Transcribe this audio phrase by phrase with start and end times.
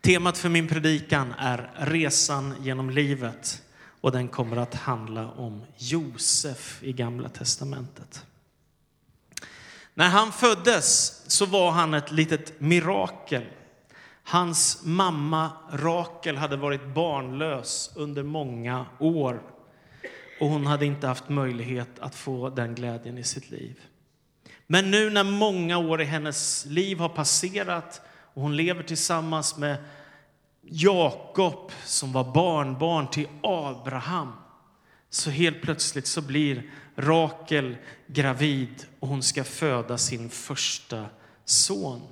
[0.00, 3.62] Temat för min predikan är resan genom livet
[4.00, 8.26] och den kommer att handla om Josef i Gamla testamentet.
[9.94, 13.44] När han föddes så var han ett litet mirakel.
[14.24, 19.42] Hans mamma Rakel hade varit barnlös under många år
[20.40, 23.80] och hon hade inte haft möjlighet att få den glädjen i sitt liv.
[24.66, 28.02] Men nu när många år i hennes liv har passerat
[28.34, 29.76] och hon lever tillsammans med
[30.62, 34.32] Jakob som var barnbarn till Abraham
[35.10, 41.06] så helt plötsligt så blir Rakel gravid och hon ska föda sin första
[41.44, 42.02] son.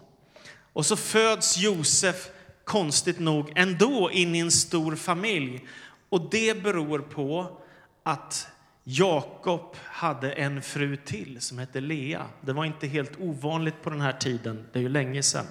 [0.73, 2.31] Och så föds Josef
[2.65, 5.67] konstigt nog ändå in i en stor familj.
[6.09, 7.61] Och det beror på
[8.03, 8.49] att
[8.85, 12.27] Jakob hade en fru till som hette Lea.
[12.41, 15.47] Det var inte helt ovanligt på den här tiden, det är ju länge sedan.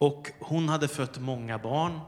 [0.00, 2.00] Och hon hade fött många barn,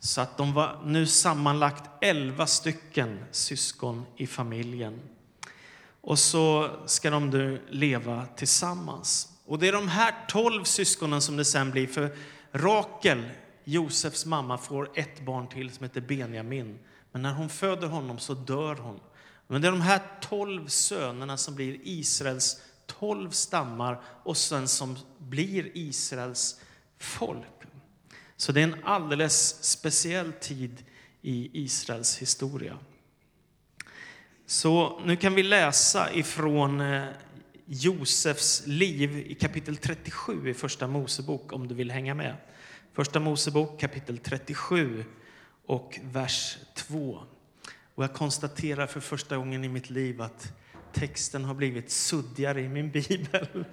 [0.00, 5.00] så att de var nu sammanlagt elva stycken syskon i familjen.
[6.00, 9.28] Och så ska de nu leva tillsammans.
[9.46, 12.16] Och det är de här tolv syskonen som det sen blir, för
[12.52, 13.30] Rakel,
[13.64, 16.78] Josefs mamma, får ett barn till som heter Benjamin.
[17.12, 19.00] Men när hon föder honom så dör hon.
[19.46, 24.98] Men det är de här tolv sönerna som blir Israels tolv stammar och sen som
[25.18, 26.60] blir Israels
[26.98, 27.46] folk.
[28.36, 30.84] Så det är en alldeles speciell tid
[31.22, 32.78] i Israels historia.
[34.46, 37.04] Så nu kan vi läsa ifrån eh,
[37.66, 42.36] Josefs liv i kapitel 37 i Första Mosebok om du vill hänga med.
[42.92, 45.04] Första Mosebok kapitel 37
[45.66, 47.22] och vers 2.
[47.94, 50.52] Och jag konstaterar för första gången i mitt liv att
[50.92, 53.64] texten har blivit suddigare i min bibel.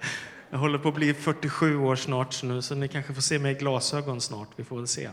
[0.54, 3.52] Jag håller på att bli 47 år snart nu, så ni kanske får se mig
[3.52, 4.48] i glasögon snart.
[4.56, 5.10] Vi får väl se.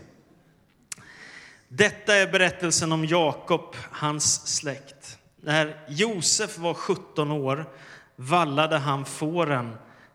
[1.68, 5.18] Detta är berättelsen om Jakob, hans släkt.
[5.40, 7.66] När Josef var 17 år
[8.16, 9.74] vallade han fåren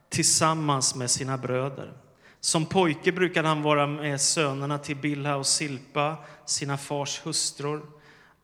[0.10, 1.94] tillsammans med sina bröder.
[2.40, 7.82] Som pojke brukade han vara med sönerna till Bilha och Silpa, sina fars hustrur.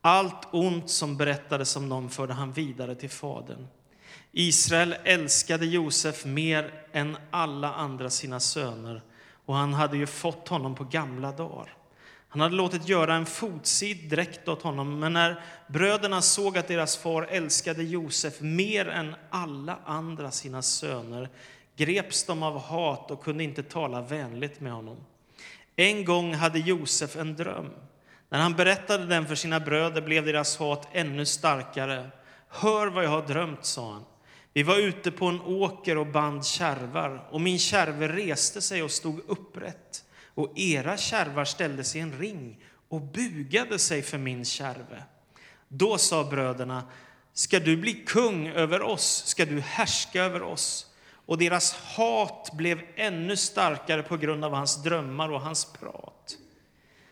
[0.01, 3.67] Allt ont som berättades om dem förde han vidare till fadern.
[4.35, 9.01] Israel älskade Josef mer än alla andra sina söner
[9.45, 11.77] och han hade ju fått honom på gamla dagar.
[12.29, 16.97] Han hade låtit göra en fotsid dräkt åt honom, men när bröderna såg att deras
[16.97, 21.29] far älskade Josef mer än alla andra sina söner
[21.75, 24.97] greps de av hat och kunde inte tala vänligt med honom.
[25.75, 27.69] En gång hade Josef en dröm.
[28.29, 32.09] När han berättade den för sina bröder blev deras hat ännu starkare.
[32.50, 34.03] Hör vad jag har drömt, sa han.
[34.53, 38.91] Vi var ute på en åker och band kärvar och min kärve reste sig och
[38.91, 40.03] stod upprätt
[40.35, 42.59] och era kärvar ställde sig i en ring
[42.89, 45.03] och bugade sig för min kärve.
[45.67, 46.83] Då sa bröderna,
[47.33, 50.87] ska du bli kung över oss, ska du härska över oss.
[51.25, 56.37] Och deras hat blev ännu starkare på grund av hans drömmar och hans prat.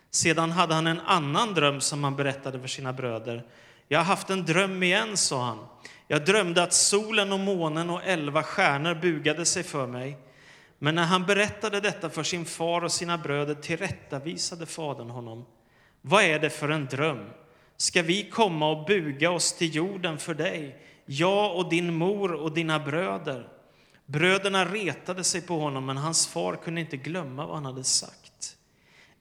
[0.09, 3.45] Sedan hade han en annan dröm som han berättade för sina bröder.
[3.91, 5.65] Jag har haft en dröm igen, sa han.
[6.07, 10.17] Jag drömde att solen och månen och elva stjärnor bugade sig för mig.
[10.79, 15.45] Men när han berättade detta för sin far och sina bröder tillrättavisade fadern honom.
[16.01, 17.29] Vad är det för en dröm?
[17.77, 22.53] Ska vi komma och buga oss till jorden för dig, jag och din mor och
[22.53, 23.47] dina bröder?
[24.05, 28.57] Bröderna retade sig på honom, men hans far kunde inte glömma vad han hade sagt.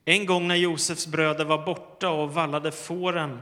[0.05, 3.39] En gång när Josefs bröder var borta och vallade fåren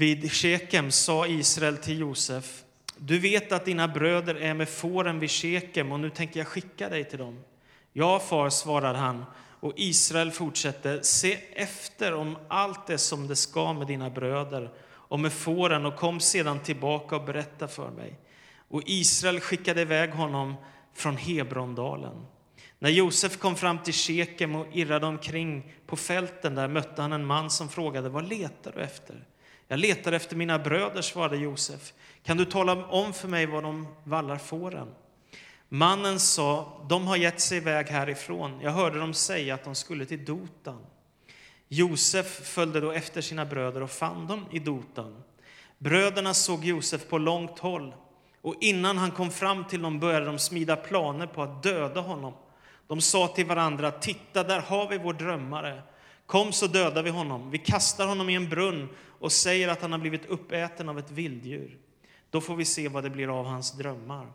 [0.00, 2.62] vid Shekem sa Israel till Josef,
[2.96, 6.88] du vet att dina bröder är med fåren vid Shekem och nu tänker jag skicka
[6.88, 7.40] dig till dem.
[7.92, 9.24] Ja, far, svarade han.
[9.60, 15.20] Och Israel fortsätter, se efter om allt är som det ska med dina bröder och
[15.20, 18.18] med fåren och kom sedan tillbaka och berätta för mig.
[18.68, 20.54] Och Israel skickade iväg honom
[20.94, 22.26] från Hebrondalen.
[22.78, 27.26] När Josef kom fram till Shekem och irrade omkring på fälten där mötte han en
[27.26, 29.26] man som frågade, vad letar du efter?
[29.70, 31.92] Jag letar efter mina bröder, svarade Josef.
[32.22, 34.88] Kan du tala om för mig var de vallar fåren?
[35.68, 38.60] Mannen sa, de har gett sig iväg härifrån.
[38.62, 40.86] Jag hörde dem säga att de skulle till Dotan.
[41.68, 45.22] Josef följde då efter sina bröder och fann dem i Dotan.
[45.78, 47.94] Bröderna såg Josef på långt håll
[48.42, 52.34] och innan han kom fram till dem började de smida planer på att döda honom.
[52.86, 55.82] De sa till varandra, titta där har vi vår drömmare.
[56.30, 57.50] Kom så dödar vi honom.
[57.50, 58.88] Vi kastar honom i en brunn
[59.20, 61.78] och säger att han har blivit uppäten av ett vilddjur.
[62.30, 64.26] Då får vi se vad det blir av hans drömmar.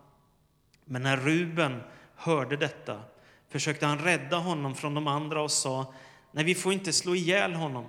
[0.85, 1.83] Men när Ruben
[2.15, 3.01] hörde detta
[3.49, 5.93] försökte han rädda honom från de andra och sa,
[6.31, 7.85] nej vi får inte slå ihjäl honom.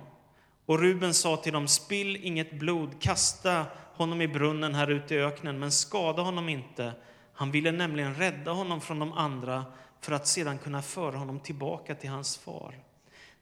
[0.65, 5.19] Och Ruben sa till dem, spill inget blod, kasta honom i brunnen här ute i
[5.19, 6.93] öknen, men skada honom inte.
[7.33, 9.65] Han ville nämligen rädda honom från de andra
[10.01, 12.86] för att sedan kunna föra honom tillbaka till hans far.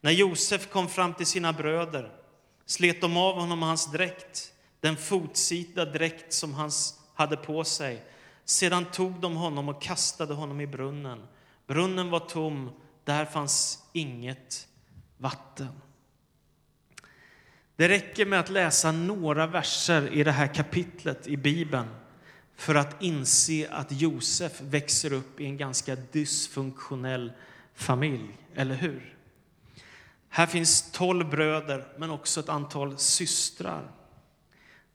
[0.05, 2.11] När Josef kom fram till sina bröder
[2.65, 6.71] slet de av honom hans dräkt, den fotsida dräkt som han
[7.15, 8.03] hade på sig.
[8.43, 11.27] Sedan tog de honom och kastade honom i brunnen.
[11.67, 12.71] Brunnen var tom,
[13.03, 14.67] där fanns inget
[15.17, 15.81] vatten.
[17.75, 21.87] Det räcker med att läsa några verser i det här kapitlet i Bibeln
[22.55, 27.31] för att inse att Josef växer upp i en ganska dysfunktionell
[27.73, 29.14] familj, eller hur?
[30.35, 33.91] Här finns tolv bröder, men också ett antal systrar.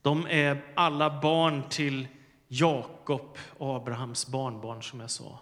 [0.02, 2.08] De är alla barn till
[2.48, 5.38] Jakob, Abrahams barnbarn, som jag sa.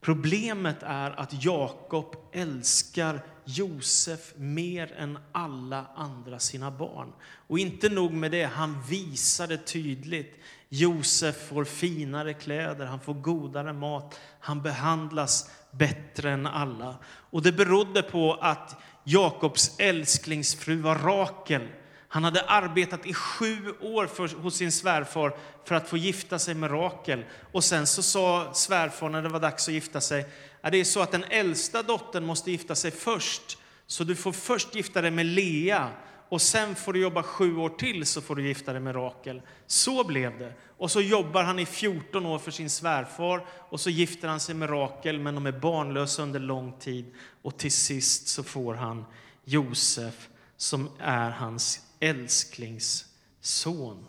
[0.00, 7.12] Problemet är att Jakob älskar Josef mer än alla andra sina barn.
[7.46, 10.34] Och inte nog med det, han visar det tydligt.
[10.68, 16.96] Josef får finare kläder, han får godare mat, han behandlas bättre än alla.
[17.06, 21.68] Och det berodde på att Jakobs älsklingsfru var Rakel.
[22.08, 26.54] Han hade arbetat i sju år för, hos sin svärfar för att få gifta sig
[26.54, 27.24] med Rakel.
[27.52, 30.26] Och sen så sa svärfar när det var dags att gifta sig,
[30.62, 33.58] det är så att den äldsta dottern måste gifta sig först.
[33.86, 35.88] Så du får först gifta dig med Lea
[36.32, 39.42] och sen får du jobba sju år till så får du gifta dig med Rakel.
[39.66, 40.54] Så blev det.
[40.76, 44.54] Och så jobbar han i 14 år för sin svärfar och så gifter han sig
[44.54, 49.04] med Rakel men de är barnlösa under lång tid och till sist så får han
[49.44, 54.06] Josef som är hans älsklingsson.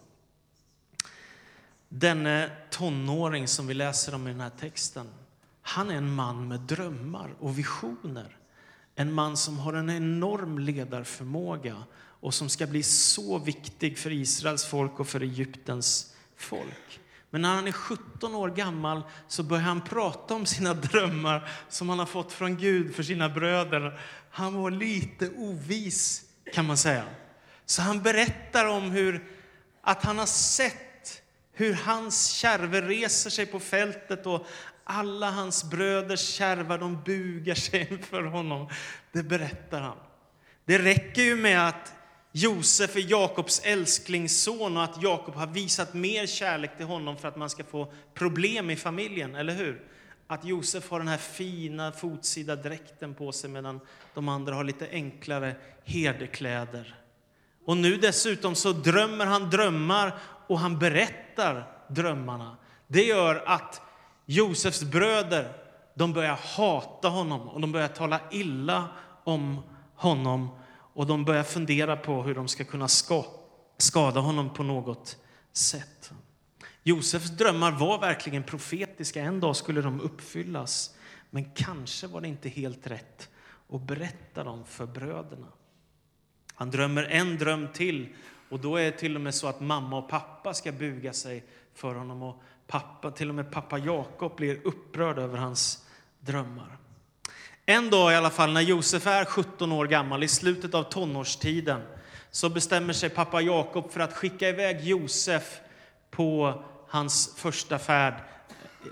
[1.90, 5.10] Denne tonåring som vi läser om i den här texten,
[5.62, 8.38] han är en man med drömmar och visioner.
[8.96, 11.84] En man som har en enorm ledarförmåga
[12.24, 17.00] och som ska bli så viktig för Israels folk och för Egyptens folk.
[17.30, 21.90] Men när han är 17 år gammal så börjar han prata om sina drömmar som
[21.90, 24.00] han har fått från Gud för sina bröder.
[24.30, 26.24] Han var lite ovis,
[26.54, 27.06] kan man säga.
[27.66, 29.28] Så han berättar om hur
[29.82, 31.22] att han har sett
[31.54, 34.48] hur hans kärve reser sig på fältet och
[34.84, 38.70] alla hans bröders kärvar de bugar sig inför honom.
[39.12, 39.98] Det berättar han.
[40.66, 41.94] Det räcker ju med att
[42.36, 47.36] Josef är Jakobs älsklingsson och att Jakob har visat mer kärlek till honom för att
[47.36, 49.82] man ska få problem i familjen, eller hur?
[50.28, 53.80] Att Josef har den här fina fotsida dräkten på sig medan
[54.14, 56.96] de andra har lite enklare herdekläder.
[57.66, 62.58] Och nu dessutom så drömmer han drömmar och han berättar drömmarna.
[62.88, 63.82] Det gör att
[64.26, 65.54] Josefs bröder,
[65.94, 68.88] de börjar hata honom och de börjar tala illa
[69.24, 69.64] om
[69.96, 70.50] honom
[70.94, 72.88] och de börjar fundera på hur de ska kunna
[73.78, 75.18] skada honom på något
[75.52, 76.12] sätt.
[76.84, 79.22] Josefs drömmar var verkligen profetiska.
[79.22, 80.96] En dag skulle de uppfyllas.
[81.30, 83.30] Men kanske var det inte helt rätt
[83.70, 85.48] att berätta dem för bröderna.
[86.54, 88.16] Han drömmer en dröm till
[88.50, 91.44] och då är det till och med så att mamma och pappa ska buga sig
[91.74, 95.88] för honom och pappa, till och med pappa Jakob blir upprörd över hans
[96.20, 96.78] drömmar.
[97.66, 101.82] En dag i alla fall när Josef är 17 år gammal, i slutet av tonårstiden,
[102.32, 105.60] så bestämmer sig pappa Jakob för att skicka iväg Josef
[106.12, 108.14] på hans första färd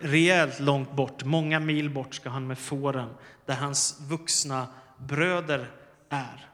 [0.01, 1.23] rejält långt bort.
[1.23, 3.09] Många mil bort ska han med fåren,
[3.45, 4.67] där hans vuxna
[4.97, 5.71] bröder
[6.09, 6.50] är.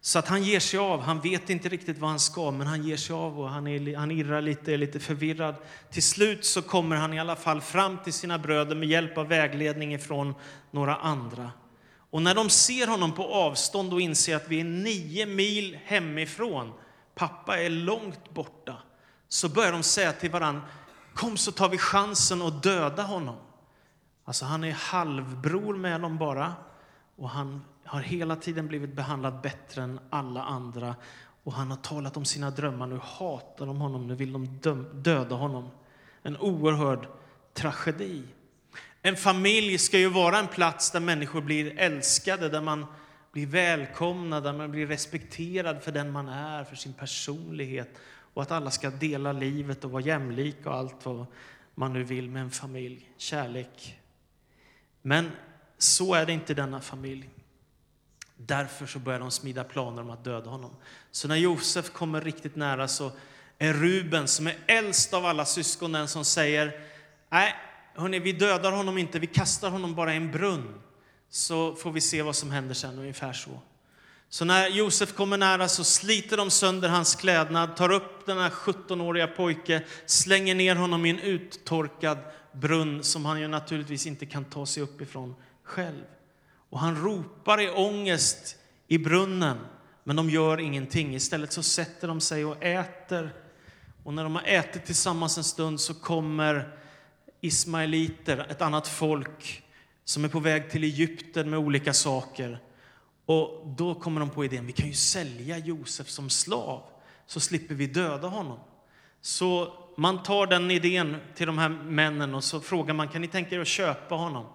[0.00, 1.00] Så att han ger sig av.
[1.00, 3.96] Han vet inte riktigt vad han ska, men han ger sig av och han, är,
[3.96, 5.54] han irrar lite, är lite förvirrad.
[5.90, 9.28] Till slut så kommer han i alla fall fram till sina bröder med hjälp av
[9.28, 10.34] vägledning från
[10.70, 11.50] några andra.
[12.10, 16.72] Och när de ser honom på avstånd och inser att vi är nio mil hemifrån,
[17.14, 18.76] pappa är långt borta,
[19.28, 20.60] så börjar de säga till varann,
[21.14, 23.36] kom så tar vi chansen att döda honom.
[24.24, 26.54] Alltså han är halvbror med dem bara
[27.16, 30.94] och han har hela tiden blivit behandlad bättre än alla andra.
[31.44, 32.86] Och han har talat om sina drömmar.
[32.86, 35.70] Nu hatar de honom, nu vill de döda honom.
[36.22, 37.06] En oerhörd
[37.54, 38.22] tragedi.
[39.02, 42.86] En familj ska ju vara en plats där människor blir älskade, där man
[43.32, 47.98] blir välkomnad, där man blir respekterad för den man är, för sin personlighet
[48.34, 51.26] och att alla ska dela livet och vara jämlika och allt vad
[51.74, 53.10] man nu vill med en familj.
[53.16, 53.98] Kärlek.
[55.02, 55.30] Men
[55.78, 57.28] så är det inte i denna familj.
[58.40, 60.76] Därför så börjar de smida planer om att döda honom.
[61.10, 63.12] Så när Josef kommer riktigt nära så
[63.58, 66.80] är Ruben, som är äldst av alla syskon, den som säger
[67.30, 67.54] Nej,
[67.94, 70.80] hörni, vi dödar honom inte, vi kastar honom bara i en brunn.
[71.30, 73.60] Så får vi se vad som händer sen, ungefär så.
[74.28, 78.50] Så när Josef kommer nära så sliter de sönder hans klädnad, tar upp den här
[78.50, 82.18] 17-åriga pojke, slänger ner honom i en uttorkad
[82.52, 86.04] brunn som han ju naturligtvis inte kan ta sig upp ifrån själv.
[86.70, 88.56] Och han ropar i ångest
[88.88, 89.58] i brunnen,
[90.04, 91.14] men de gör ingenting.
[91.14, 93.34] Istället så sätter de sig och äter.
[94.04, 96.78] Och när de har ätit tillsammans en stund så kommer
[97.40, 99.62] ismaeliter, ett annat folk,
[100.04, 102.58] som är på väg till Egypten med olika saker.
[103.26, 106.82] Och då kommer de på idén, vi kan ju sälja Josef som slav,
[107.26, 108.58] så slipper vi döda honom.
[109.20, 113.28] Så man tar den idén till de här männen och så frågar man, kan ni
[113.28, 114.46] tänka er att köpa honom?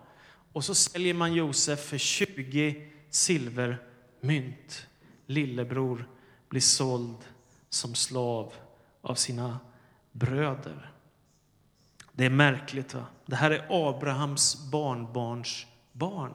[0.53, 4.87] Och så säljer man Josef för 20 silvermynt.
[5.25, 6.09] Lillebror
[6.49, 7.17] blir såld
[7.69, 8.53] som slav
[9.01, 9.59] av sina
[10.11, 10.91] bröder.
[12.11, 12.93] Det är märkligt.
[12.93, 13.05] va?
[13.25, 16.33] Det här är Abrahams barnbarns barn.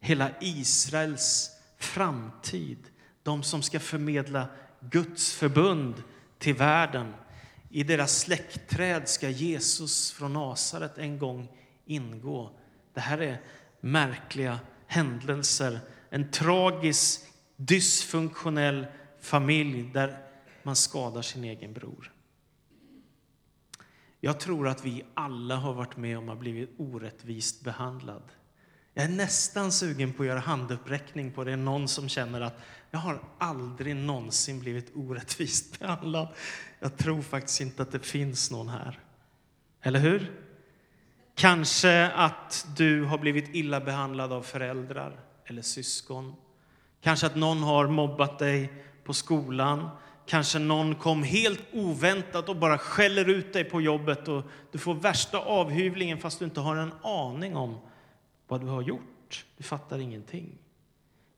[0.00, 2.78] Hela Israels framtid.
[3.22, 4.48] De som ska förmedla
[4.80, 6.02] Guds förbund
[6.38, 7.14] till världen.
[7.70, 11.48] I deras släktträd ska Jesus från Nasaret en gång
[11.84, 12.50] ingå.
[12.94, 13.40] Det här är
[13.80, 15.80] märkliga händelser.
[16.10, 17.20] En tragisk,
[17.56, 18.86] dysfunktionell
[19.20, 20.18] familj där
[20.62, 22.12] man skadar sin egen bror.
[24.20, 28.22] Jag tror att vi alla har varit med om att ha blivit orättvist behandlad.
[28.94, 32.98] Jag är nästan sugen på att göra handuppräckning på det någon som känner att jag
[32.98, 36.28] har aldrig någonsin blivit orättvist behandlad.
[36.80, 38.98] Jag tror faktiskt inte att det finns någon här.
[39.82, 40.49] Eller hur?
[41.40, 46.34] Kanske att du har blivit illa behandlad av föräldrar eller syskon.
[47.00, 48.72] Kanske att någon har mobbat dig
[49.04, 49.88] på skolan.
[50.26, 54.42] Kanske någon kom helt oväntat och bara skäller ut dig på jobbet och
[54.72, 57.78] du får värsta avhyvlingen fast du inte har en aning om
[58.48, 59.46] vad du har gjort.
[59.56, 60.58] Du fattar ingenting.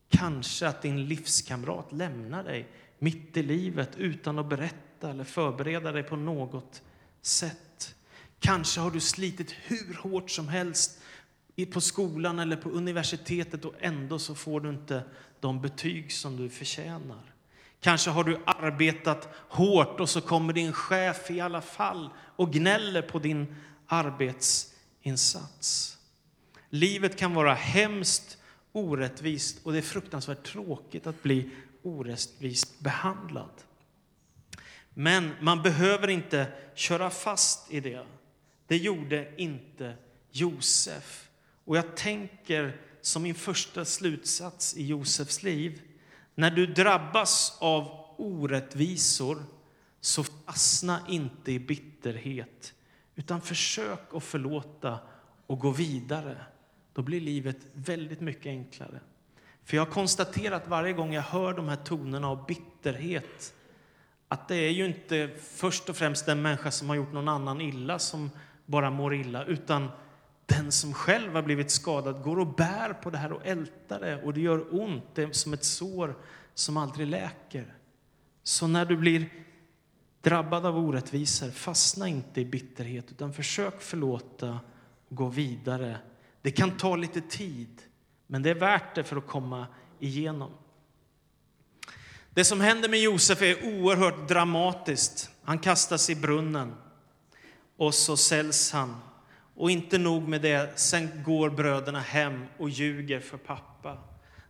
[0.09, 2.69] Kanske att din livskamrat lämnar dig
[2.99, 6.83] mitt i livet utan att berätta eller förbereda dig på något
[7.21, 7.59] sätt.
[8.43, 10.99] Kanske har du slitit hur hårt som helst
[11.73, 15.03] på skolan eller på universitetet och ändå så får du inte
[15.41, 17.35] de betyg som du förtjänar.
[17.81, 23.03] Kanske har du arbetat hårt och så kommer din chef i alla fall och gnäller
[23.03, 23.55] på din
[23.87, 25.99] arbetsinsats.
[26.71, 28.39] Livet kan vara hemskt,
[28.73, 31.51] orättvist och det är fruktansvärt tråkigt att bli
[31.83, 33.51] orättvist behandlad.
[34.95, 38.07] Men man behöver inte köra fast i det.
[38.73, 39.95] Det gjorde inte
[40.31, 41.29] Josef.
[41.65, 45.83] Och jag tänker som min första slutsats i Josefs liv,
[46.35, 49.45] när du drabbas av orättvisor
[50.01, 52.75] så fastna inte i bitterhet,
[53.15, 54.99] utan försök att förlåta
[55.47, 56.37] och gå vidare.
[56.93, 59.01] Då blir livet väldigt mycket enklare.
[59.65, 63.55] För jag har konstaterat varje gång jag hör de här tonerna av bitterhet
[64.29, 67.61] att det är ju inte först och främst den människa som har gjort någon annan
[67.61, 68.31] illa som
[68.73, 69.89] bara mår illa, utan
[70.47, 74.23] den som själv har blivit skadad går och bär på det här och ältar det
[74.23, 75.05] och det gör ont.
[75.15, 76.15] Det är som ett sår
[76.55, 77.75] som aldrig läker.
[78.43, 79.31] Så när du blir
[80.21, 84.61] drabbad av orättvisor, fastna inte i bitterhet utan försök förlåta
[85.09, 85.99] och gå vidare.
[86.43, 87.83] Det kan ta lite tid,
[88.27, 89.67] men det är värt det för att komma
[90.01, 90.51] igenom.
[92.35, 95.31] Det som händer med Josef är oerhört dramatiskt.
[95.43, 96.75] Han kastas i brunnen
[97.83, 98.97] och så säljs han.
[99.55, 103.99] Och inte nog med det, sen går bröderna hem och ljuger för pappa.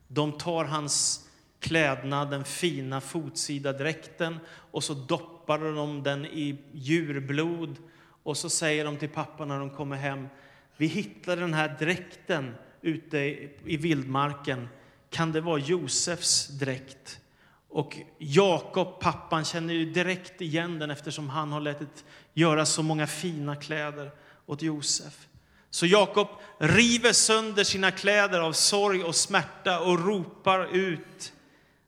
[0.08, 1.28] De tar hans
[1.60, 7.76] klädnad, den fina fotsida dräkten och så doppar de den i djurblod
[8.22, 10.28] och så säger de till pappa när de kommer hem,
[10.76, 13.18] vi hittade den här dräkten ute
[13.64, 14.68] i vildmarken.
[15.10, 17.20] Kan det vara Josefs dräkt?
[17.68, 23.06] Och Jakob, pappan, känner ju direkt igen den eftersom han har låtit göra så många
[23.06, 24.10] fina kläder
[24.46, 25.28] åt Josef.
[25.70, 31.32] Så Jakob river sönder sina kläder av sorg och smärta och ropar ut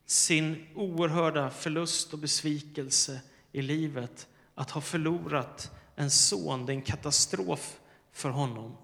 [0.05, 3.21] sin oerhörda förlust och besvikelse
[3.51, 4.27] i livet.
[4.55, 7.79] Att ha förlorat en son, det är en katastrof
[8.11, 8.77] för honom.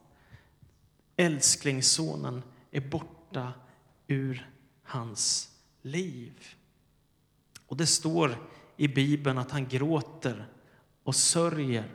[1.17, 3.53] Älsklingssonen är borta
[4.07, 4.49] ur
[4.83, 5.49] hans
[5.81, 6.47] liv.
[7.67, 8.35] Och det står
[8.77, 10.47] i Bibeln att han gråter
[11.03, 11.91] och sörjer.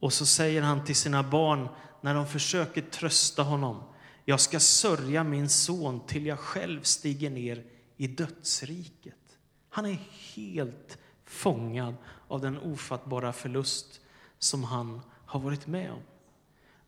[0.00, 1.68] Och så säger han till sina barn
[2.00, 3.82] när de försöker trösta honom.
[4.24, 7.64] Jag ska sörja min son till jag själv stiger ner
[7.96, 9.38] i dödsriket.
[9.68, 9.98] Han är
[10.34, 11.94] helt fångad
[12.28, 14.00] av den ofattbara förlust
[14.38, 16.02] som han har varit med om.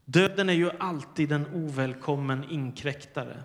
[0.05, 3.43] Döden är ju alltid en ovälkommen inkräktare.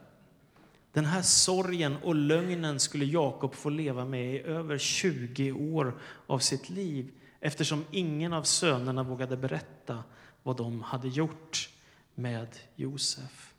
[0.91, 6.39] Den här sorgen och lögnen skulle Jakob få leva med i över 20 år av
[6.39, 7.11] sitt liv
[7.45, 10.03] eftersom ingen av sönerna vågade berätta
[10.43, 11.69] vad de hade gjort
[12.15, 13.53] med Josef.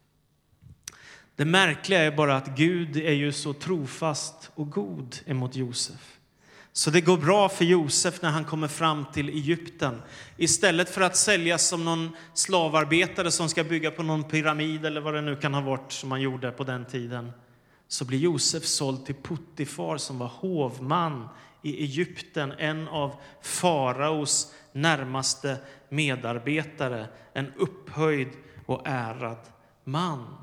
[1.37, 6.19] Det märkliga är bara att Gud är ju så trofast och god emot Josef.
[6.73, 10.03] Så det går bra för Josef när han kommer fram till Egypten.
[10.37, 15.15] Istället för att säljas som någon slavarbetare som ska bygga på någon pyramid eller vad
[15.15, 17.33] det nu kan ha varit som man gjorde på den tiden,
[17.89, 21.29] så blir Josef såld till Puttifar som var hovman
[21.65, 25.57] i Egypten, en av faraos närmaste
[25.89, 28.29] medarbetare, en upphöjd
[28.67, 29.39] och ärad
[29.85, 30.37] man.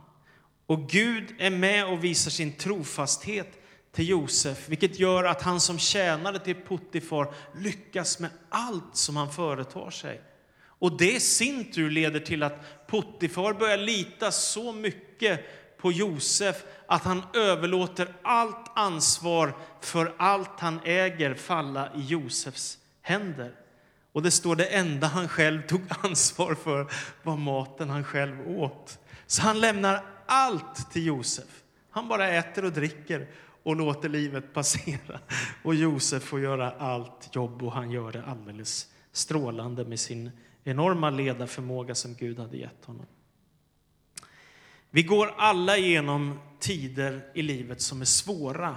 [0.65, 3.47] Och Gud är med och visar sin trofasthet
[3.91, 9.31] till Josef, vilket gör att han som tjänare till Puttifar lyckas med allt som han
[9.31, 10.21] företar sig.
[10.63, 15.45] Och det i sin tur leder till att Puttifar börjar lita så mycket
[15.81, 23.51] på Josef att han överlåter allt ansvar för allt han äger falla i Josefs händer.
[24.11, 26.87] Och det står det enda han själv tog ansvar för
[27.23, 28.99] var maten han själv åt.
[29.27, 31.63] Så han lämnar allt till Josef.
[31.89, 33.27] Han bara äter och dricker
[33.63, 35.19] och låter livet passera.
[35.63, 40.31] Och Josef får göra allt jobb och han gör det alldeles strålande med sin
[40.63, 43.05] enorma ledarförmåga som Gud hade gett honom.
[44.93, 48.75] Vi går alla igenom tider i livet som är svåra.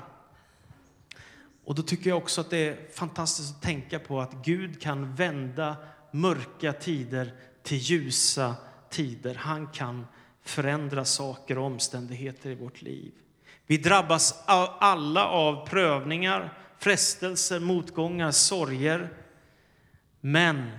[1.64, 5.14] Och då tycker jag också att det är fantastiskt att tänka på att Gud kan
[5.14, 5.76] vända
[6.11, 8.54] mörka tider till ljusa
[8.90, 9.35] tider.
[9.35, 10.06] Han kan
[10.42, 13.12] förändra saker och omständigheter i vårt liv.
[13.66, 19.09] Vi drabbas alla av prövningar, frestelser, motgångar, sorger.
[20.21, 20.71] Men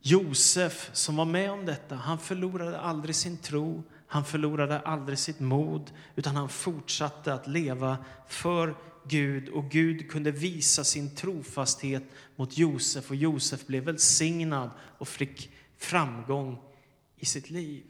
[0.00, 5.40] Josef som var med om detta, han förlorade aldrig sin tro, han förlorade aldrig sitt
[5.40, 12.02] mod, utan han fortsatte att leva för Gud och Gud kunde visa sin trofasthet
[12.36, 16.58] mot Josef och Josef blev välsignad och fick framgång
[17.16, 17.84] i sitt liv.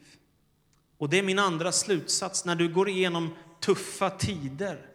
[0.97, 2.45] Och det är min andra slutsats.
[2.45, 4.85] När du går igenom tuffa tider,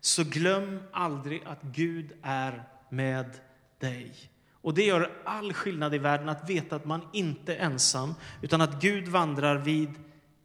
[0.00, 3.30] så glöm aldrig att Gud är med
[3.78, 4.14] dig.
[4.52, 8.60] Och det gör all skillnad i världen att veta att man inte är ensam, utan
[8.60, 9.94] att Gud vandrar vid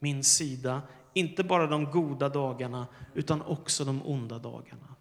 [0.04, 0.82] min sida,
[1.14, 4.96] inte bara de goda dagarna, utan också de onda dagarna.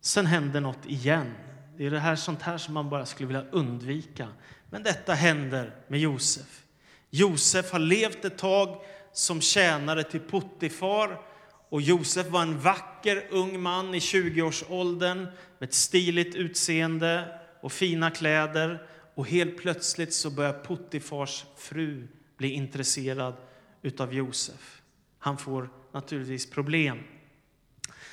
[0.00, 1.34] Sen händer något igen.
[1.76, 4.28] Det är det här sånt här som man bara skulle vilja undvika.
[4.70, 6.64] Men detta händer med Josef.
[7.10, 11.20] Josef har levt ett tag som tjänare till Puttifar
[11.68, 15.18] och Josef var en vacker ung man i 20-årsåldern
[15.58, 18.86] med ett stiligt utseende och fina kläder.
[19.14, 23.34] Och helt plötsligt så börjar Puttifars fru bli intresserad
[23.82, 24.82] utav Josef.
[25.18, 26.98] Han får naturligtvis problem.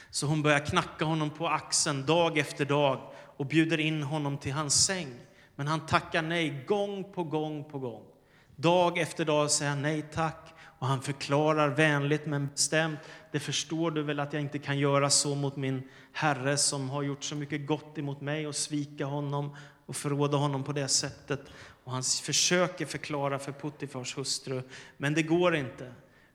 [0.10, 4.52] Så hon börjar knacka honom på axeln dag efter dag och bjuder in honom till
[4.52, 5.14] hans säng.
[5.56, 8.04] Men han tackar nej gång på gång på gång.
[8.56, 13.00] Dag efter dag säger han nej tack och han förklarar vänligt men bestämt.
[13.32, 17.04] Det förstår du väl att jag inte kan göra så mot min Herre som har
[17.04, 19.56] gjort så mycket gott emot mig och svika honom
[19.86, 21.42] och förråda honom på det sättet.
[21.90, 24.62] Och han försöker förklara för Puttifars hustru,
[24.98, 25.94] men det går inte.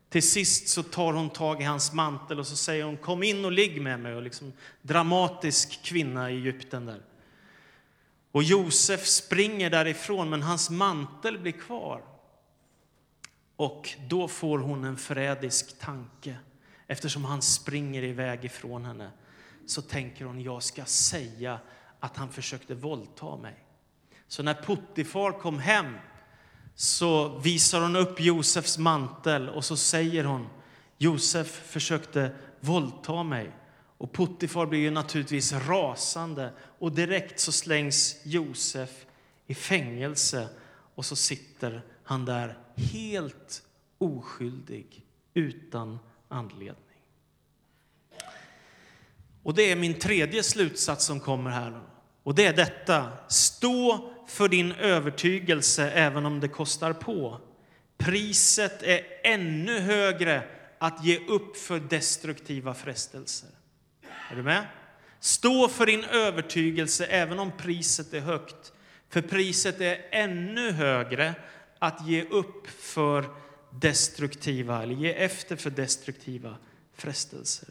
[0.08, 3.44] Till sist så tar hon tag i hans mantel och så säger hon kom in
[3.44, 4.14] och ligg med mig.
[4.14, 7.02] Och liksom, dramatisk kvinna i Egypten där.
[8.32, 12.02] Och Josef springer därifrån, men hans mantel blir kvar.
[13.56, 16.36] Och då får hon en förrädisk tanke.
[16.86, 19.10] Eftersom han springer iväg ifrån henne
[19.66, 21.60] så tänker hon, jag ska säga
[22.00, 23.63] att han försökte våldta mig.
[24.28, 25.96] Så när Puttifar kom hem
[26.74, 30.46] så visar hon upp Josefs mantel och så säger hon,
[30.98, 33.50] Josef försökte våldta mig.
[33.98, 38.90] Och Puttifar blir ju naturligtvis rasande och direkt så slängs Josef
[39.46, 40.48] i fängelse
[40.94, 43.62] och så sitter han där helt
[43.98, 46.78] oskyldig, utan anledning.
[49.42, 51.80] Och det är min tredje slutsats som kommer här.
[52.22, 53.12] Och det är detta.
[53.28, 57.40] Stå för din övertygelse även om det kostar på.
[57.98, 60.42] Priset är ännu högre
[60.78, 63.50] att ge upp för destruktiva frestelser.
[64.30, 64.66] Är du med?
[65.20, 68.72] Stå för din övertygelse även om priset är högt.
[69.08, 71.34] För priset är ännu högre
[71.78, 73.24] att ge upp för
[73.70, 76.56] destruktiva, eller ge efter för destruktiva
[76.94, 77.68] frestelser.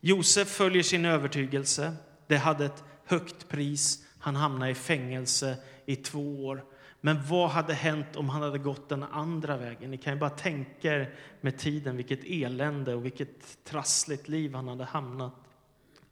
[0.00, 1.96] Josef följer sin övertygelse.
[2.26, 4.04] Det hade ett högt pris.
[4.18, 5.56] Han hamnade i fängelse
[5.88, 6.64] i två år.
[7.00, 9.90] Men vad hade hänt om han hade gått den andra vägen?
[9.90, 14.68] Ni kan ju bara tänka er med tiden vilket elände och vilket trassligt liv han
[14.68, 15.34] hade hamnat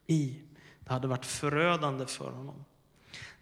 [0.07, 0.35] i.
[0.79, 2.65] Det hade varit förödande för honom.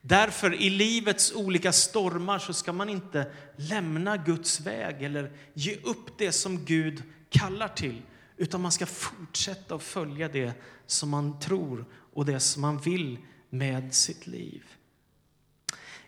[0.01, 6.17] Därför i livets olika stormar så ska man inte lämna Guds väg eller ge upp
[6.17, 8.01] det som Gud kallar till,
[8.37, 10.53] utan man ska fortsätta att följa det
[10.85, 13.17] som man tror och det som man vill
[13.49, 14.63] med sitt liv.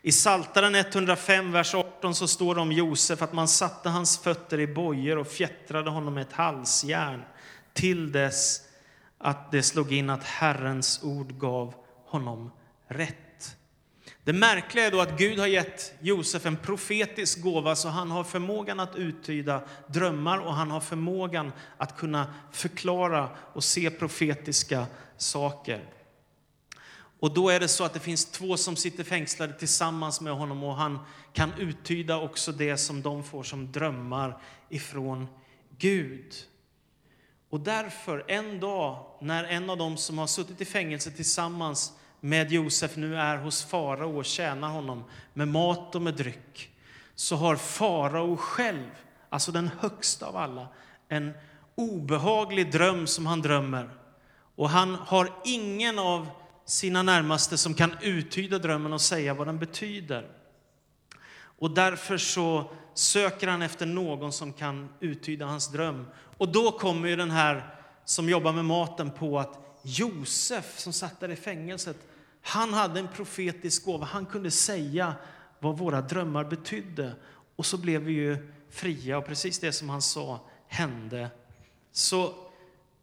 [0.02, 4.60] I Saltaren 105, vers 18, så står det om Josef att man satte hans fötter
[4.60, 7.24] i bojor och fjättrade honom med ett halsjärn
[7.72, 8.60] till dess
[9.18, 11.74] att det slog in att Herrens ord gav
[12.06, 12.50] honom
[12.88, 13.56] rätt.
[14.24, 18.24] Det märkliga är då att Gud har gett Josef en profetisk gåva så han har
[18.24, 25.97] förmågan att uttyda drömmar och han har förmågan att kunna förklara och se profetiska saker.
[27.20, 30.64] Och då är det så att det finns två som sitter fängslade tillsammans med honom
[30.64, 30.98] och han
[31.32, 35.26] kan uttyda också det som de får som drömmar ifrån
[35.78, 36.34] Gud.
[37.50, 42.52] Och därför, en dag när en av dem som har suttit i fängelse tillsammans med
[42.52, 45.04] Josef nu är hos farao och tjänar honom
[45.34, 46.70] med mat och med dryck,
[47.14, 48.90] så har farao själv,
[49.28, 50.68] alltså den högsta av alla,
[51.08, 51.32] en
[51.74, 53.90] obehaglig dröm som han drömmer.
[54.56, 56.28] Och han har ingen av
[56.68, 60.28] sina närmaste som kan uttyda drömmen och säga vad den betyder.
[61.40, 66.06] Och därför så söker han efter någon som kan uttyda hans dröm.
[66.36, 71.20] Och då kommer ju den här som jobbar med maten på att Josef som satt
[71.20, 71.96] där i fängelset,
[72.42, 74.06] han hade en profetisk gåva.
[74.06, 75.14] Han kunde säga
[75.58, 77.12] vad våra drömmar betydde.
[77.56, 81.30] Och så blev vi ju fria och precis det som han sa hände.
[81.92, 82.34] Så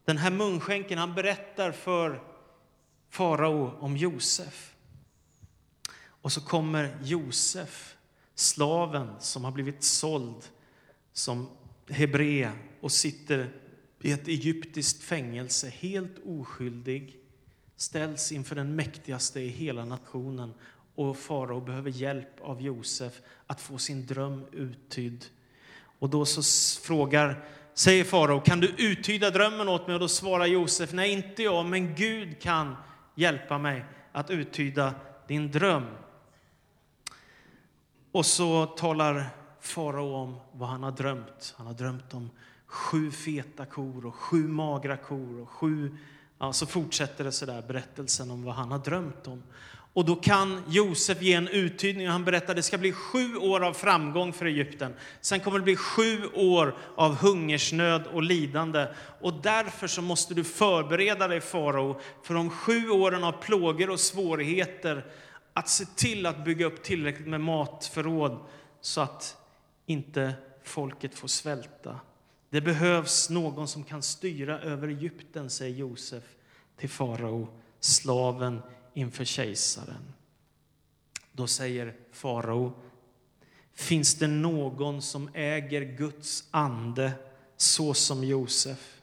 [0.05, 2.34] den här munskänken, han berättar för
[3.15, 4.75] farao om Josef.
[6.07, 7.95] Och så kommer Josef,
[8.35, 10.43] slaven som har blivit såld
[11.13, 11.49] som
[11.89, 12.49] hebré
[12.81, 13.49] och sitter
[14.01, 17.17] i ett egyptiskt fängelse, helt oskyldig,
[17.75, 20.53] ställs inför den mäktigaste i hela nationen
[20.95, 25.25] och farao behöver hjälp av Josef att få sin dröm uttydd.
[25.99, 26.41] Och då så
[26.81, 29.93] frågar, säger farao, kan du uttyda drömmen åt mig?
[29.93, 32.75] Och då svarar Josef, nej inte jag, men Gud kan
[33.15, 34.93] hjälpa mig att uttyda
[35.27, 35.85] din dröm.
[38.11, 41.55] Och så talar farao om vad han har drömt.
[41.57, 42.29] Han har drömt om
[42.65, 45.97] sju feta kor och sju magra kor och sju...
[46.37, 49.43] Ja, så fortsätter det så där, berättelsen om vad han har drömt om.
[49.95, 52.07] Och då kan Josef ge en uttydning.
[52.07, 54.93] Han berättar att det ska bli sju år av framgång för Egypten.
[55.21, 58.87] Sen kommer det bli sju år av hungersnöd och lidande.
[59.21, 63.99] Och därför så måste du förbereda dig, farao, för de sju åren av plågor och
[63.99, 65.05] svårigheter.
[65.53, 68.39] Att se till att bygga upp tillräckligt med matförråd
[68.81, 69.37] så att
[69.85, 71.99] inte folket får svälta.
[72.49, 76.23] Det behövs någon som kan styra över Egypten, säger Josef
[76.77, 77.47] till farao,
[77.79, 78.61] slaven
[78.95, 80.13] inför kejsaren.
[81.31, 82.73] Då säger farao,
[83.73, 87.11] finns det någon som äger Guds ande
[87.57, 89.01] så som Josef?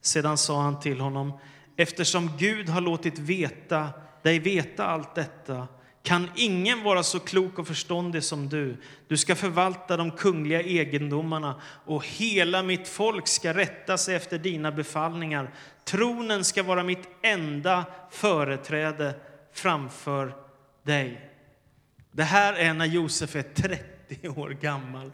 [0.00, 1.32] Sedan sa han till honom,
[1.76, 3.90] eftersom Gud har låtit veta,
[4.22, 5.68] dig veta allt detta
[6.04, 8.76] kan ingen vara så klok och förståndig som du.
[9.08, 14.72] Du ska förvalta de kungliga egendomarna och hela mitt folk ska rätta sig efter dina
[14.72, 15.54] befallningar.
[15.84, 19.14] Tronen ska vara mitt enda företräde
[19.52, 20.34] framför
[20.82, 21.30] dig.
[22.12, 25.12] Det här är när Josef är 30 år gammal.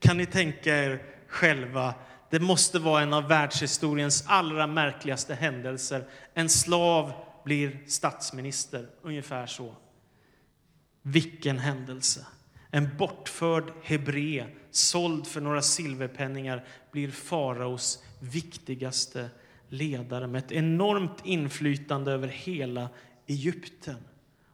[0.00, 1.94] Kan ni tänka er själva?
[2.30, 6.04] Det måste vara en av världshistoriens allra märkligaste händelser.
[6.34, 7.12] En slav
[7.44, 9.74] blir statsminister, ungefär så.
[11.02, 12.26] Vilken händelse!
[12.70, 19.30] En bortförd hebré, såld för några silverpenningar, blir faraos viktigaste
[19.68, 22.88] ledare med ett enormt inflytande över hela
[23.26, 23.96] Egypten.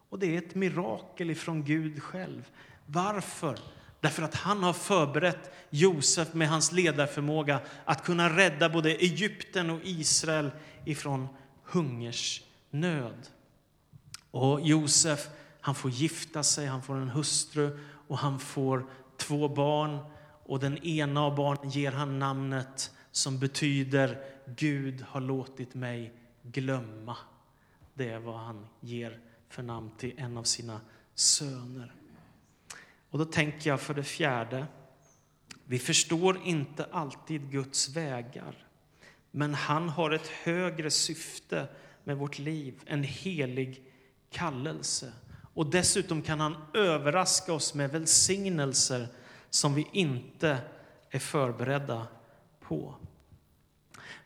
[0.09, 2.49] Och det är ett mirakel ifrån Gud själv.
[2.87, 3.59] Varför?
[4.01, 9.81] Därför att han har förberett Josef med hans ledarförmåga att kunna rädda både Egypten och
[9.85, 10.51] Israel
[10.85, 11.29] ifrån
[11.65, 13.29] hungersnöd.
[14.31, 15.29] Och Josef
[15.61, 19.99] han får gifta sig, han får en hustru och han får två barn.
[20.45, 27.17] Och den ena av barnen ger han namnet som betyder Gud har låtit mig glömma.
[27.95, 30.81] Det är vad han ger för namn till en av sina
[31.15, 31.93] söner.
[33.11, 34.67] Och då tänker jag för det fjärde,
[35.65, 38.67] vi förstår inte alltid Guds vägar.
[39.31, 41.69] Men han har ett högre syfte
[42.05, 43.83] med vårt liv, en helig
[44.31, 45.13] kallelse.
[45.59, 49.09] Och dessutom kan han överraska oss med välsignelser
[49.51, 50.59] som vi inte
[51.11, 52.07] är förberedda
[52.61, 52.95] på.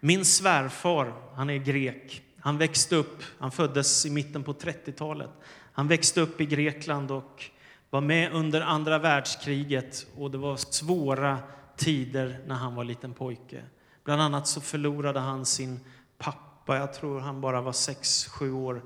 [0.01, 2.23] Min svärfar, han är grek.
[2.39, 5.31] Han växte upp, han föddes i mitten på 30-talet.
[5.73, 7.45] Han växte upp i Grekland och
[7.91, 11.39] var med under andra världskriget och det var svåra
[11.77, 13.63] tider när han var liten pojke.
[14.05, 15.81] Bland annat så förlorade han sin
[16.19, 18.83] pappa, jag tror han bara var 6-7 år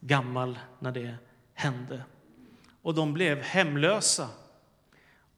[0.00, 1.14] gammal när det
[1.58, 2.02] hände.
[2.82, 4.28] Och de blev hemlösa.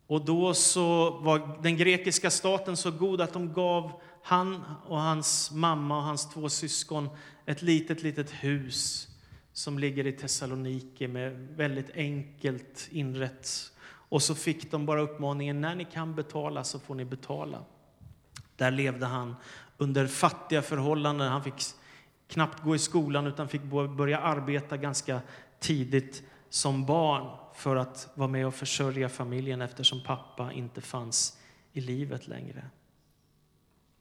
[0.07, 5.51] Och då så var den grekiska staten så god att de gav han och hans
[5.51, 7.09] mamma och hans två syskon
[7.47, 9.09] ett litet, litet hus
[9.53, 13.73] som ligger i Thessaloniki med väldigt enkelt inrett.
[13.83, 17.65] Och så fick de bara uppmaningen, när ni kan betala så får ni betala.
[18.57, 19.37] Där levde han
[19.79, 21.29] under fattiga förhållanden.
[21.29, 21.55] Han fick
[22.29, 23.63] knappt gå i skolan utan fick
[23.97, 25.21] börja arbeta ganska
[25.61, 31.39] tidigt som barn för att vara med och försörja familjen eftersom pappa inte fanns
[31.73, 32.65] i livet längre.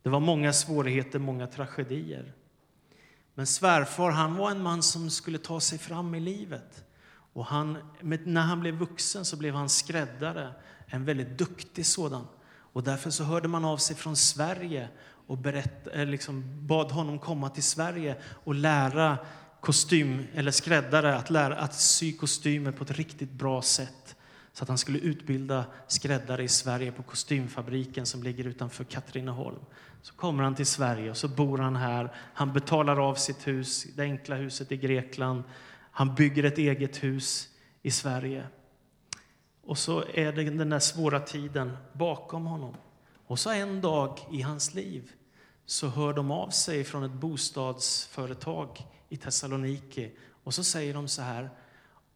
[0.02, 2.34] Det var många svårigheter, många tragedier.
[3.34, 6.86] Men svärfar han var en man som skulle ta sig fram i livet.
[7.34, 10.54] Och han, när han blev vuxen så blev han skräddare,
[10.88, 12.28] en väldigt duktig sådan.
[12.48, 14.90] Och därför så hörde man av sig från Sverige
[15.28, 19.18] och berätt, liksom bad honom komma till Sverige och lära
[19.62, 24.16] kostym, eller skräddare att, lära, att sy kostymer på ett riktigt bra sätt.
[24.54, 29.60] Så att han skulle utbilda skräddare i Sverige på kostymfabriken som ligger utanför Katrineholm.
[30.02, 32.16] Så kommer han till Sverige och så bor han här.
[32.34, 35.44] Han betalar av sitt hus, det enkla huset i Grekland.
[35.92, 37.50] Han bygger ett eget hus
[37.82, 38.48] i Sverige.
[39.64, 42.76] Och så är det den där svåra tiden bakom honom.
[43.28, 45.12] Och så en dag i hans liv
[45.70, 50.12] så hör de av sig från ett bostadsföretag i Thessaloniki
[50.44, 51.50] och så säger de så här.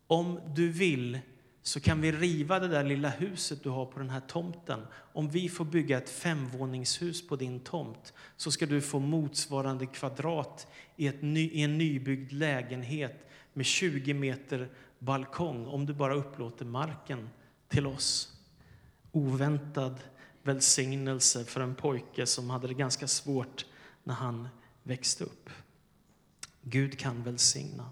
[0.07, 1.19] Om du vill
[1.61, 4.79] så kan vi riva det där lilla huset du har på den här tomten.
[4.93, 10.67] Om vi får bygga ett femvåningshus på din tomt så ska du få motsvarande kvadrat
[10.95, 17.29] i, ny, i en nybyggd lägenhet med 20 meter balkong om du bara upplåter marken
[17.67, 18.37] till oss.
[19.11, 19.99] Oväntad
[20.43, 23.65] välsignelse för en pojke som hade det ganska svårt
[24.03, 24.47] när han
[24.83, 25.49] växte upp.
[26.61, 27.89] Gud kan välsigna.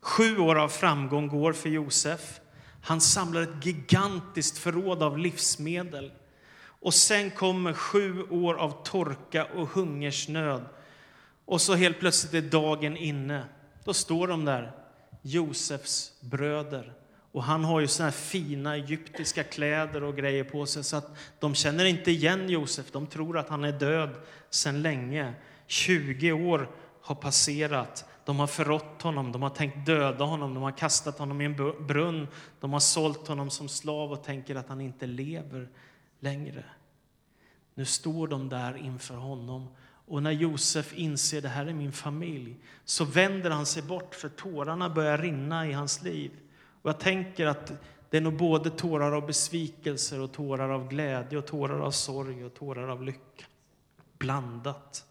[0.00, 2.40] Sju år av framgång går för Josef.
[2.82, 6.12] Han samlar ett gigantiskt förråd av livsmedel.
[6.80, 10.64] Och sen kommer sju år av torka och hungersnöd.
[11.44, 13.44] Och så helt plötsligt är dagen inne.
[13.84, 14.72] Då står de där,
[15.22, 16.92] Josefs bröder.
[17.32, 21.16] Och han har ju såna här fina egyptiska kläder och grejer på sig så att
[21.38, 22.90] de känner inte igen Josef.
[22.92, 24.10] De tror att han är död
[24.50, 25.34] sedan länge.
[25.66, 26.70] 20 år
[27.02, 28.04] har passerat.
[28.24, 31.56] De har förrått honom, de har tänkt döda honom, de har kastat honom i en
[31.86, 32.28] brunn,
[32.60, 35.68] de har sålt honom som slav och tänker att han inte lever
[36.20, 36.64] längre.
[37.74, 39.68] Nu står de där inför honom
[40.06, 44.28] och när Josef inser det här är min familj så vänder han sig bort för
[44.28, 46.30] tårarna börjar rinna i hans liv.
[46.82, 47.72] Och jag tänker att
[48.10, 52.44] det är nog både tårar av besvikelser och tårar av glädje och tårar av sorg
[52.44, 53.44] och tårar av lycka.
[54.18, 55.04] Blandat.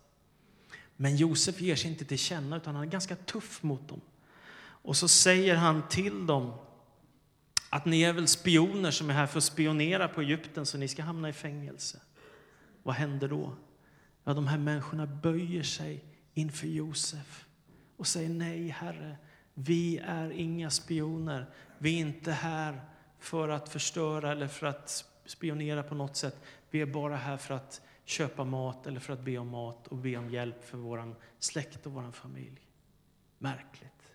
[0.95, 4.01] Men Josef ger sig inte till känna, utan han är ganska tuff mot dem.
[4.59, 6.53] Och så säger han till dem
[7.69, 10.87] att ni är väl spioner som är här för att spionera på Egypten, så ni
[10.87, 11.99] ska hamna i fängelse.
[12.83, 13.53] Vad händer då?
[14.23, 16.03] Ja, de här människorna böjer sig
[16.33, 17.45] inför Josef
[17.97, 19.17] och säger nej, Herre,
[19.59, 21.45] vi är inga spioner.
[21.77, 22.81] Vi är inte här
[23.19, 26.41] för att förstöra eller för att spionera på något sätt.
[26.69, 29.97] Vi är bara här för att köpa mat eller för att be om mat och
[29.97, 32.61] be om hjälp för vår släkt och vår familj.
[33.37, 34.13] Märkligt.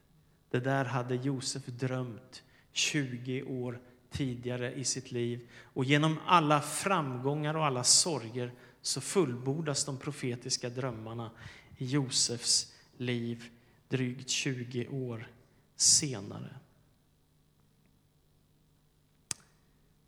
[0.50, 5.48] Det där hade Josef drömt 20 år tidigare i sitt liv.
[5.62, 8.52] Och genom alla framgångar och alla sorger
[8.82, 11.30] så fullbordas de profetiska drömmarna
[11.78, 13.50] i Josefs liv
[13.92, 15.28] drygt 20 år
[15.76, 16.56] senare.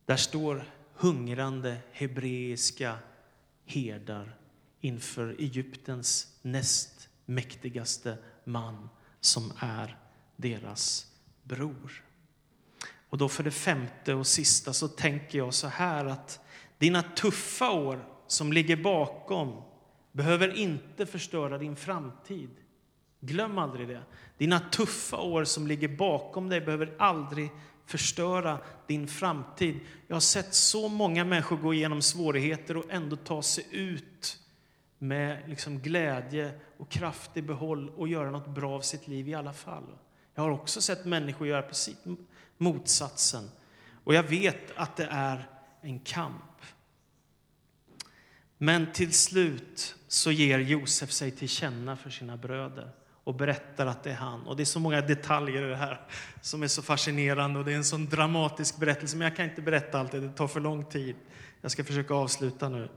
[0.05, 2.99] Där står hungrande hebreiska
[3.65, 4.39] herdar
[4.81, 8.89] inför Egyptens näst mäktigaste man
[9.21, 9.99] som är
[10.37, 12.05] deras bror.
[13.09, 16.41] Och då för det femte och sista så tänker jag så här att
[16.79, 19.63] dina tuffa år som ligger bakom
[20.13, 22.51] behöver inte förstöra din framtid.
[23.27, 24.03] Glöm aldrig det.
[24.39, 27.51] Dina tuffa år som ligger bakom dig behöver aldrig
[27.87, 29.81] förstöra din framtid.
[30.07, 34.39] Jag har sett så många människor gå igenom svårigheter och ändå ta sig ut
[34.99, 39.35] med liksom glädje och kraft i behåll och göra något bra av sitt liv i
[39.35, 39.99] alla fall.
[40.35, 41.97] Jag har också sett människor göra precis
[42.59, 43.51] motsatsen.
[44.05, 45.49] Och jag vet att det är
[45.81, 46.43] en kamp.
[48.59, 52.91] Men till slut så ger Josef sig till känna för sina bröder
[53.25, 54.47] och berättar att det är han.
[54.47, 56.01] Och det är så många detaljer i det här
[56.41, 59.17] som är så fascinerande och det är en sån dramatisk berättelse.
[59.17, 61.17] Men jag kan inte berätta allt, det tar för lång tid.
[61.61, 62.89] Jag ska försöka avsluta nu.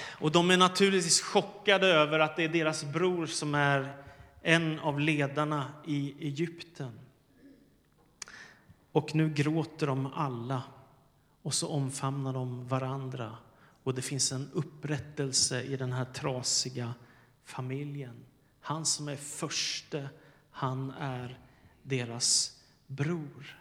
[0.00, 3.96] Och de är naturligtvis chockade över att det är deras bror som är
[4.42, 7.00] en av ledarna i Egypten.
[8.92, 10.62] Och nu gråter de alla
[11.42, 13.36] och så omfamnar de varandra.
[13.82, 16.94] Och det finns en upprättelse i den här trasiga
[17.44, 18.24] familjen.
[18.66, 20.08] Han som är förste,
[20.50, 21.38] han är
[21.82, 23.60] deras bror.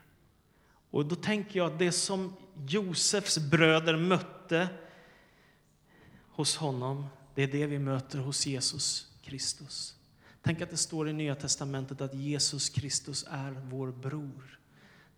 [0.89, 2.33] Och då tänker jag att det som
[2.67, 4.67] Josefs bröder mötte
[6.29, 9.95] hos honom, det är det vi möter hos Jesus Kristus.
[10.41, 14.59] Tänk att det står i Nya testamentet att Jesus Kristus är vår bror.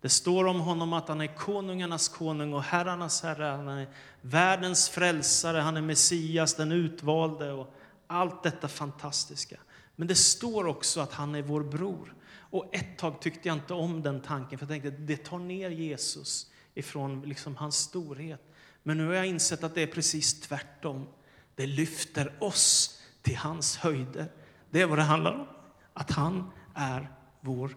[0.00, 3.44] Det står om honom att han är konungarnas konung och herrarnas herre.
[3.44, 3.88] Han är
[4.20, 7.74] världens frälsare, han är Messias, den utvalde och
[8.06, 9.56] allt detta fantastiska.
[9.98, 12.14] Men det står också att han är vår bror.
[12.50, 15.38] Och ett tag tyckte jag inte om den tanken, för jag tänkte att det tar
[15.38, 18.42] ner Jesus ifrån liksom hans storhet.
[18.82, 21.08] Men nu har jag insett att det är precis tvärtom.
[21.54, 24.32] Det lyfter oss till hans höjder.
[24.70, 25.46] Det är vad det handlar om.
[25.92, 27.76] Att han är vår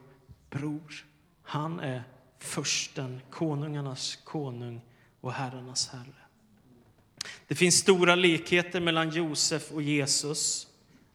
[0.49, 1.05] bror.
[1.43, 2.03] Han är
[2.39, 4.81] försten, konungarnas konung
[5.21, 6.21] och herrarnas herre.
[7.47, 10.67] Det finns stora likheter mellan Josef och Jesus.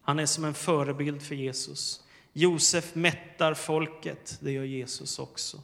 [0.06, 2.00] Han är som en förebild för Jesus.
[2.32, 5.62] Josef mättar folket, det gör Jesus också.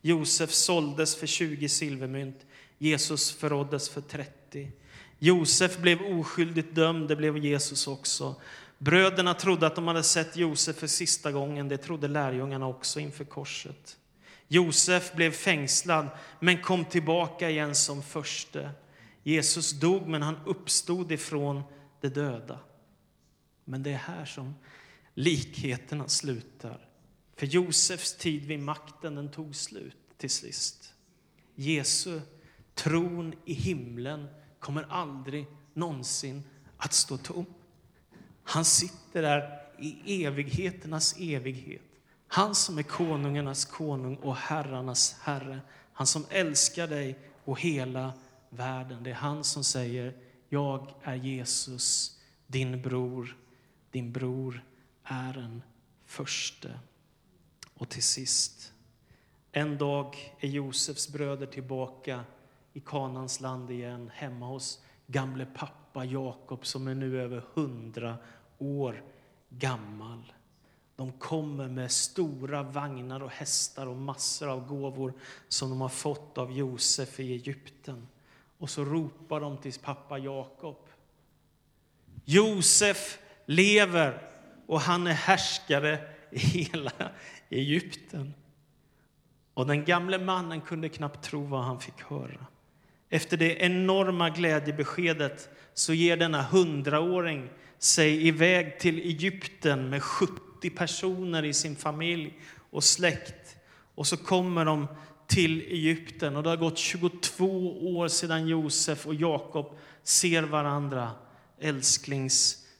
[0.00, 2.46] Josef såldes för 20 silvermynt,
[2.78, 4.70] Jesus förråddes för 30.
[5.18, 8.34] Josef blev oskyldigt dömd, det blev Jesus också.
[8.78, 13.24] Bröderna trodde att de hade sett Josef för sista gången, det trodde lärjungarna också inför
[13.24, 13.96] korset.
[14.48, 16.08] Josef blev fängslad,
[16.40, 18.70] men kom tillbaka igen som förste.
[19.22, 21.62] Jesus dog, men han uppstod ifrån
[22.00, 22.58] de döda.
[23.64, 24.54] Men det är här som
[25.14, 26.88] likheterna slutar.
[27.36, 30.94] För Josefs tid vid makten den tog slut till sist.
[31.54, 32.20] Jesu
[32.74, 36.42] tron i himlen kommer aldrig någonsin
[36.76, 37.46] att stå tom.
[38.42, 41.82] Han sitter där i evigheternas evighet.
[42.28, 45.60] Han som är konungarnas konung och herrarnas herre.
[45.92, 48.12] Han som älskar dig och hela
[48.50, 49.02] världen.
[49.02, 50.16] Det är han som säger,
[50.48, 53.36] jag är Jesus, din bror.
[53.94, 54.64] Din bror
[55.04, 55.62] är en
[56.04, 56.78] förste.
[57.74, 58.72] Och till sist,
[59.52, 62.24] en dag är Josefs bröder tillbaka
[62.72, 68.16] i Kanans land igen, hemma hos gamle pappa Jakob som är nu över hundra
[68.58, 69.02] år
[69.48, 70.32] gammal.
[70.96, 75.12] De kommer med stora vagnar och hästar och massor av gåvor
[75.48, 78.08] som de har fått av Josef i Egypten.
[78.58, 80.88] Och så ropar de till pappa Jakob.
[82.24, 84.18] Josef lever
[84.66, 85.98] och han är härskare
[86.30, 86.92] i hela
[87.50, 88.34] Egypten.
[89.54, 92.46] Och den gamle mannen kunde knappt tro vad han fick höra.
[93.10, 101.44] Efter det enorma glädjebeskedet så ger denna hundraåring sig iväg till Egypten med 70 personer
[101.44, 102.38] i sin familj
[102.70, 103.56] och släkt.
[103.94, 104.86] Och så kommer de
[105.26, 111.10] till Egypten och det har gått 22 år sedan Josef och Jakob ser varandra,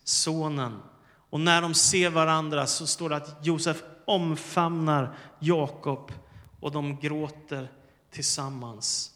[0.05, 0.83] Sonen.
[1.31, 6.12] Och när de ser varandra så står det att Josef omfamnar Jakob
[6.61, 7.69] och de gråter
[8.11, 9.11] tillsammans.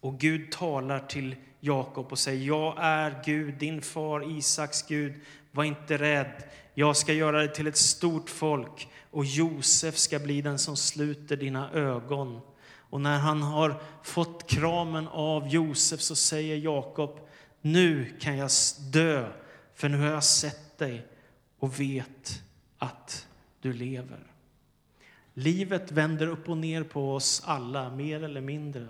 [0.00, 5.14] Och Gud talar till Jakob och säger, jag är Gud, din far Isaks Gud.
[5.50, 6.42] Var inte rädd,
[6.74, 11.36] jag ska göra dig till ett stort folk och Josef ska bli den som sluter
[11.36, 12.40] dina ögon.
[12.90, 17.20] Och när han har fått kramen av Josef så säger Jakob,
[17.60, 18.50] nu kan jag
[18.92, 19.28] dö,
[19.78, 21.06] för nu har jag sett dig
[21.58, 22.42] och vet
[22.78, 23.26] att
[23.60, 24.32] du lever.
[25.34, 28.88] Livet vänder upp och ner på oss alla, mer eller mindre.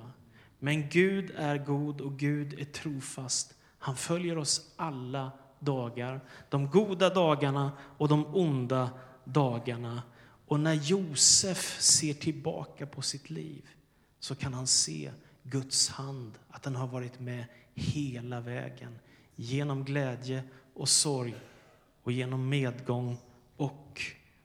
[0.58, 3.54] Men Gud är god och Gud är trofast.
[3.78, 8.90] Han följer oss alla dagar, de goda dagarna och de onda
[9.24, 10.02] dagarna.
[10.46, 13.68] Och när Josef ser tillbaka på sitt liv
[14.20, 15.10] så kan han se
[15.42, 17.44] Guds hand, att den har varit med
[17.74, 18.98] hela vägen.
[19.40, 20.42] Genom glädje
[20.74, 21.34] och sorg
[22.02, 23.18] och genom medgång
[23.56, 24.02] och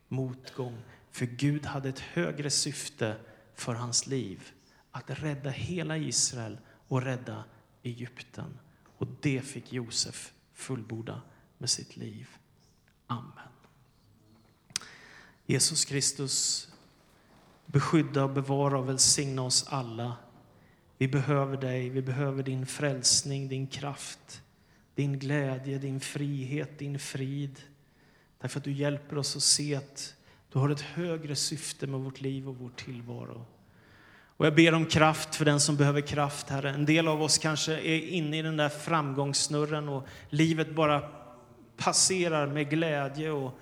[0.07, 0.77] motgång.
[1.11, 3.15] För Gud hade ett högre syfte
[3.55, 4.51] för hans liv
[4.91, 7.43] att rädda hela Israel och rädda
[7.83, 8.59] Egypten.
[8.97, 11.21] Och det fick Josef fullborda
[11.57, 12.29] med sitt liv.
[13.07, 13.53] Amen.
[15.45, 16.67] Jesus Kristus,
[17.65, 20.17] beskydda och bevara och välsigna oss alla.
[20.97, 24.42] Vi behöver dig, vi behöver din frälsning, din kraft,
[24.95, 27.61] din glädje, din frihet, din frid.
[28.41, 30.15] Därför att du hjälper oss att se att
[30.51, 33.45] du har ett högre syfte med vårt liv och vår tillvaro.
[34.37, 36.69] Och jag ber om kraft för den som behöver kraft, Herre.
[36.69, 41.09] En del av oss kanske är inne i den där framgångssnurren och livet bara
[41.77, 43.59] passerar med glädje och,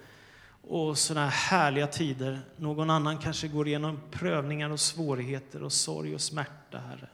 [0.61, 2.39] och sådana här härliga tider.
[2.57, 7.09] Någon annan kanske går igenom prövningar och svårigheter och sorg och smärta, Herre.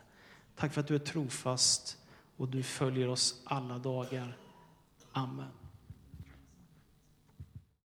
[0.55, 1.97] Tack för att du är trofast
[2.37, 4.37] och du följer oss alla dagar.
[5.11, 5.56] Amen.